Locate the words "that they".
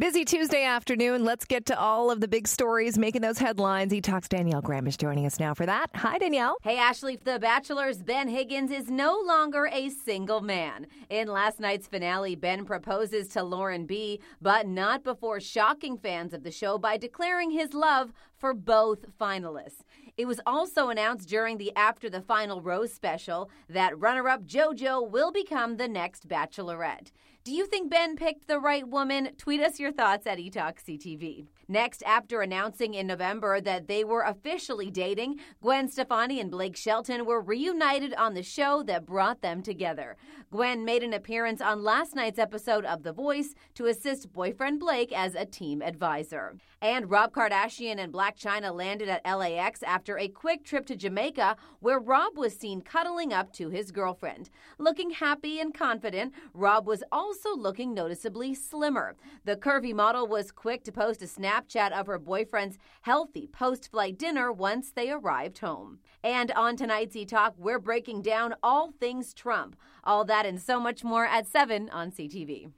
33.62-34.04